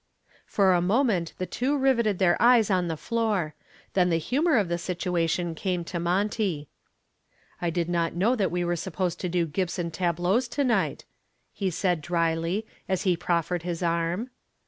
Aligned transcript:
For 0.47 0.73
a 0.73 0.81
moment 0.81 1.33
the 1.37 1.45
two 1.45 1.77
riveted 1.77 2.17
their 2.17 2.35
eyes 2.41 2.71
on 2.71 2.87
the 2.87 2.97
floor. 2.97 3.53
Then 3.93 4.09
the 4.09 4.17
humor 4.17 4.57
of 4.57 4.67
the 4.67 4.79
situation 4.79 5.53
came 5.53 5.83
to 5.83 5.99
Monty. 5.99 6.67
"I 7.61 7.69
did 7.69 7.87
not 7.87 8.15
know 8.15 8.35
that 8.35 8.49
we 8.49 8.65
were 8.65 8.75
supposed 8.75 9.19
to 9.19 9.29
do 9.29 9.45
Gibson 9.45 9.91
tableaux 9.91 10.39
to 10.41 10.63
night," 10.63 11.05
he 11.53 11.69
said 11.69 12.01
drily 12.01 12.65
as 12.89 13.03
he 13.03 13.15
proffered 13.15 13.61
his 13.61 13.83
arm. 13.83 14.31